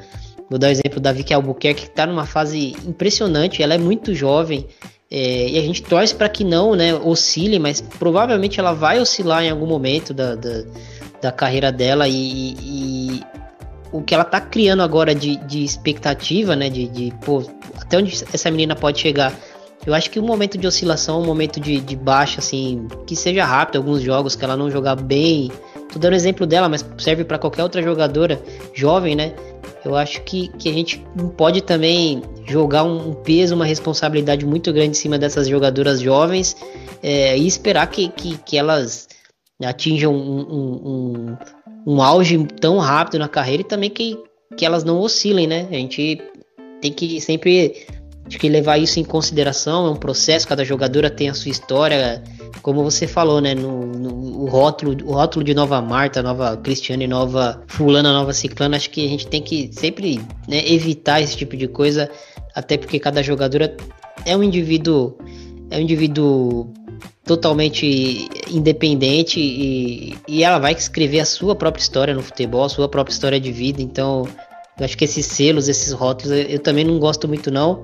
[0.50, 3.62] vou dar o exemplo da Vicky Albuquerque, que está numa fase impressionante.
[3.62, 4.65] Ela é muito jovem
[5.12, 9.43] é, e a gente torce para que não né, oscile, mas provavelmente ela vai oscilar
[9.43, 10.63] em algum momento da, da,
[11.22, 12.08] da carreira dela.
[12.08, 13.24] E, e,
[13.91, 17.43] o que ela está criando agora de, de expectativa, né, de, de pô,
[17.80, 19.34] até onde essa menina pode chegar
[19.88, 23.45] eu acho que um momento de oscilação, um momento de, de baixa, assim, que seja
[23.45, 25.49] rápido, alguns jogos que ela não jogar bem
[25.91, 28.41] tô dando exemplo dela, mas serve para qualquer outra jogadora
[28.73, 29.34] jovem, né?
[29.84, 34.71] Eu acho que, que a gente não pode também jogar um peso, uma responsabilidade muito
[34.71, 36.56] grande em cima dessas jogadoras jovens
[37.02, 39.08] é, e esperar que, que, que elas
[39.62, 41.38] atinjam um, um,
[41.86, 44.18] um, auge tão rápido na carreira e também que,
[44.58, 45.68] que elas não oscilem, né?
[45.70, 46.22] A gente
[46.82, 47.86] tem que sempre
[48.26, 52.24] acho que levar isso em consideração, é um processo, cada jogadora tem a sua história,
[52.62, 53.56] como você falou, né?
[53.56, 58.78] No, no o, rótulo, o rótulo de nova Marta, nova Cristiane, nova Fulana, nova Ciclana,
[58.78, 62.10] acho que a gente tem que sempre né, evitar esse tipo de coisa,
[62.56, 63.76] até porque cada jogadora
[64.26, 65.18] é um indivíduo,
[65.70, 66.72] é um indivíduo
[67.24, 72.90] totalmente independente e, e ela vai escrever a sua própria história no futebol, a sua
[72.90, 74.28] própria história de vida, então
[74.80, 77.84] eu acho que esses selos, esses rótulos, eu, também não gosto muito não.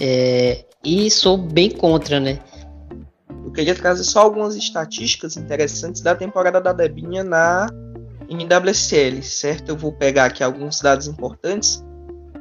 [0.00, 2.40] É, e sou bem contra, né?
[3.44, 7.68] Eu queria trazer só algumas estatísticas interessantes da temporada da Debinha na
[8.28, 9.68] NWSL, certo?
[9.68, 11.82] Eu vou pegar aqui alguns dados importantes.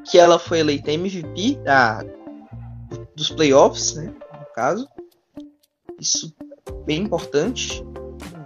[0.10, 2.04] Que ela foi eleita MVP da,
[3.15, 4.06] dos playoffs, né?
[4.06, 4.88] No caso.
[5.99, 6.34] Isso
[6.67, 7.86] é bem importante.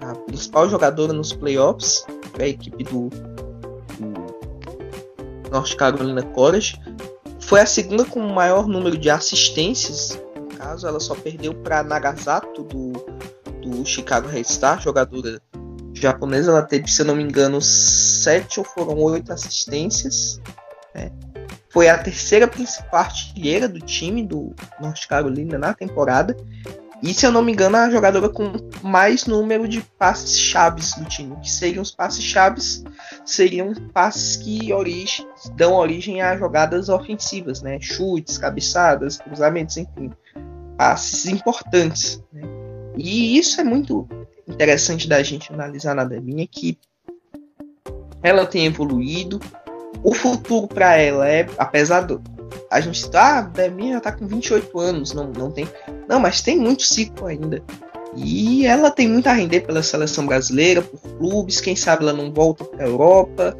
[0.02, 4.28] A principal jogadora nos playoffs para a equipe do, do
[5.52, 6.80] North Carolina College.
[7.40, 10.20] Foi a segunda com o maior número de assistências.
[10.36, 12.92] No caso, ela só perdeu para Nagasato do,
[13.62, 15.42] do Chicago Red Star, jogadora
[15.94, 16.52] japonesa.
[16.52, 20.42] Ela teve, se eu não me engano, sete ou foram oito assistências.
[20.94, 21.12] Né?
[21.70, 26.36] Foi a terceira principal artilheira do time do North Carolina na temporada
[27.02, 31.06] e se eu não me engano, a jogadora com mais número de passes chaves do
[31.06, 32.84] time, que seriam os passes chaves,
[33.24, 37.80] seriam passes que origem, dão origem a jogadas ofensivas, né?
[37.80, 40.12] Chutes, cabeçadas, cruzamentos, enfim,
[40.76, 42.22] passes importantes.
[42.34, 42.42] Né?
[42.98, 44.08] E isso é muito
[44.48, 46.78] interessante da gente analisar na Deminha, que
[48.24, 49.40] ela tem evoluído.
[50.04, 52.22] O futuro para ela é, apesar do,
[52.70, 55.68] a gente está, ah, Deminha já tá com 28 anos, não, não tem.
[56.08, 57.64] Não, mas tem muito ciclo ainda.
[58.16, 62.34] E ela tem muito a render pela seleção brasileira, por clubes, quem sabe ela não
[62.34, 63.56] volta para a Europa,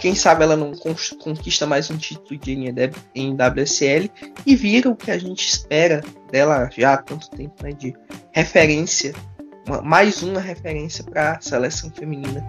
[0.00, 2.52] quem sabe ela não conquista mais um título de
[3.14, 4.10] em WSL
[4.46, 7.94] e vira o que a gente espera dela já há tanto tempo, né, de
[8.32, 9.14] referência,
[9.68, 12.46] uma, mais uma referência para a seleção feminina.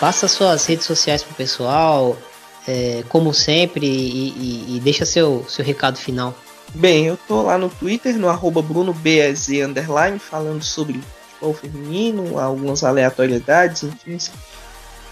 [0.00, 2.16] Passa suas redes sociais pro pessoal,
[2.66, 6.34] é, como sempre, e, e, e, deixa seu, seu recado final.
[6.74, 8.62] Bem, eu tô lá no Twitter, no arroba
[9.64, 14.18] underline, falando sobre futebol feminino, algumas aleatoriedades, enfim.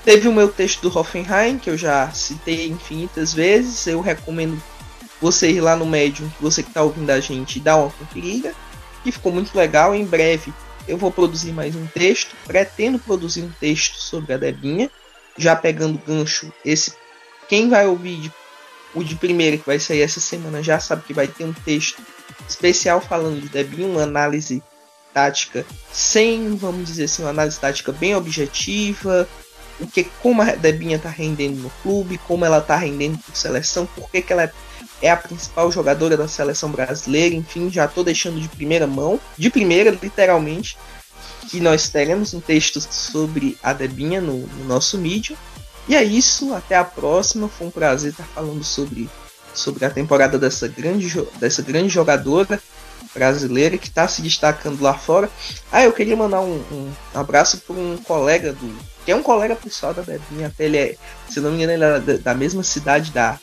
[0.04, 3.86] Teve o meu texto do Hoffenheim, que eu já citei infinitas vezes.
[3.86, 4.62] Eu recomendo
[5.20, 8.54] você ir lá no Medium, você que está ouvindo a gente, dar uma conferida,
[9.02, 9.94] que ficou muito legal.
[9.94, 10.52] Em breve
[10.86, 14.90] eu vou produzir mais um texto, pretendo produzir um texto sobre a Debinha,
[15.36, 16.52] já pegando gancho.
[16.64, 16.92] Esse
[17.48, 18.32] quem vai ouvir de,
[18.94, 22.02] o de primeira que vai sair essa semana já sabe que vai ter um texto
[22.48, 24.62] especial falando de Debinha, uma análise
[25.12, 29.28] tática sem, vamos dizer assim, uma análise tática bem objetiva,
[29.80, 33.86] o que como a Debinha está rendendo no clube, como ela está rendendo por seleção,
[33.86, 34.52] por que, que ela é
[35.02, 39.50] é a principal jogadora da seleção brasileira, enfim, já estou deixando de primeira mão, de
[39.50, 40.76] primeira, literalmente,
[41.50, 45.36] que nós teremos um texto sobre a Debinha no, no nosso mídia.
[45.86, 47.48] E é isso, até a próxima.
[47.48, 49.08] Foi um prazer estar falando sobre,
[49.52, 51.06] sobre a temporada dessa grande,
[51.38, 52.60] dessa grande jogadora
[53.14, 55.30] brasileira que está se destacando lá fora.
[55.70, 58.76] Ah, eu queria mandar um, um abraço para um colega do.
[59.04, 60.96] que é um colega pessoal da Debinha, até ele é,
[61.28, 63.38] se não me engano, ele é da, da mesma cidade da,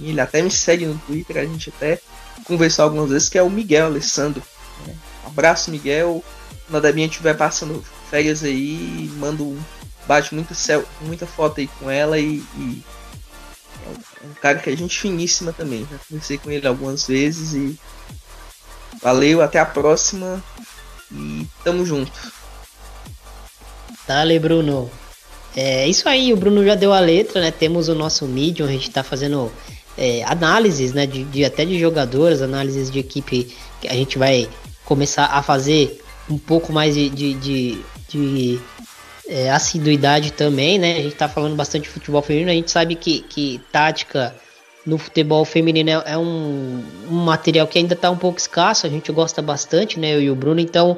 [0.00, 2.00] ele até me segue no Twitter, a gente até
[2.44, 4.42] conversou algumas vezes, que é o Miguel Alessandro.
[4.86, 4.94] Né?
[5.24, 6.24] Abraço, Miguel.
[6.66, 9.56] Quando a Debinha estiver passando férias aí, mando
[10.06, 10.54] bate muita,
[11.00, 12.82] muita foto aí com ela e, e
[13.86, 15.86] é um cara que é gente finíssima também.
[15.90, 17.78] Já conversei com ele algumas vezes e
[19.02, 20.42] valeu, até a próxima
[21.10, 22.12] e tamo junto.
[24.06, 24.90] Dale, Bruno.
[25.56, 27.50] É isso aí, o Bruno já deu a letra, né?
[27.50, 29.50] Temos o nosso Medium, a gente tá fazendo
[29.96, 31.06] é, análises, né?
[31.06, 34.48] De, de, até de jogadores, análises de equipe que a gente vai
[34.84, 38.60] começar a fazer um pouco mais de, de, de, de
[39.28, 40.96] é, assiduidade também, né?
[40.96, 44.34] A gente tá falando bastante de futebol feminino, a gente sabe que, que tática
[44.84, 48.90] no futebol feminino é, é um, um, material que ainda está um pouco escasso, a
[48.90, 50.14] gente gosta bastante, né?
[50.14, 50.96] Eu e o Bruno, então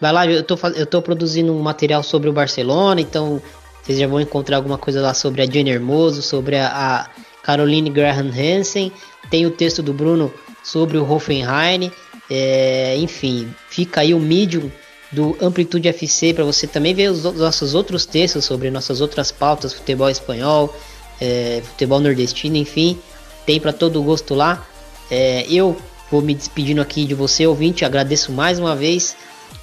[0.00, 3.40] vai lá, eu tô, eu tô produzindo um material sobre o Barcelona, então
[3.82, 7.10] vocês já vão encontrar alguma coisa lá sobre a Jenny Hermoso, sobre a, a
[7.48, 8.92] Caroline Graham Hansen,
[9.30, 10.30] tem o texto do Bruno
[10.62, 11.90] sobre o Hoffenheim,
[12.28, 14.70] é, enfim, fica aí o Medium
[15.10, 19.72] do Amplitude FC para você também ver os nossos outros textos sobre nossas outras pautas,
[19.72, 20.76] futebol espanhol,
[21.18, 22.98] é, futebol nordestino, enfim,
[23.46, 24.68] tem para todo gosto lá.
[25.10, 25.74] É, eu
[26.10, 29.16] vou me despedindo aqui de você, ouvinte, agradeço mais uma vez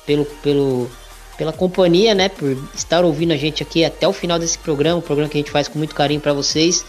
[0.08, 0.90] pelo, pelo,
[1.38, 5.02] pela companhia, né, por estar ouvindo a gente aqui até o final desse programa, um
[5.02, 6.84] programa que a gente faz com muito carinho para vocês.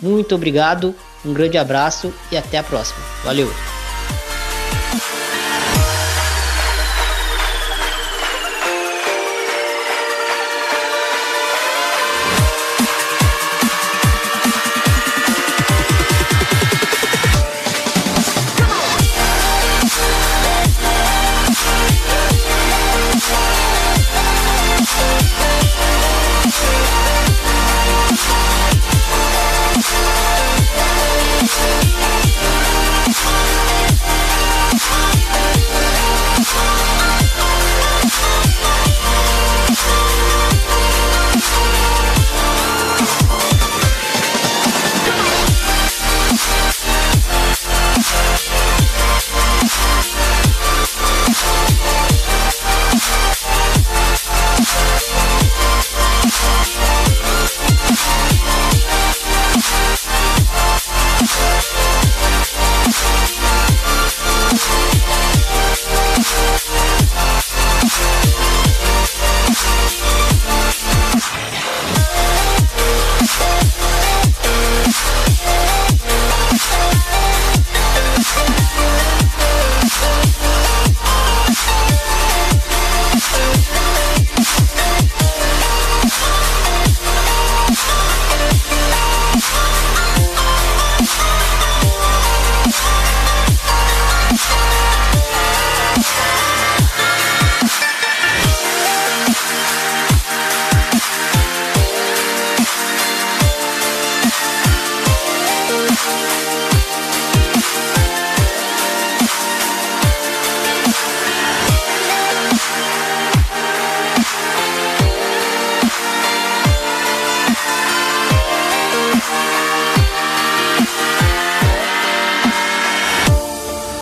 [0.00, 0.94] Muito obrigado,
[1.24, 3.00] um grande abraço e até a próxima.
[3.24, 3.48] Valeu!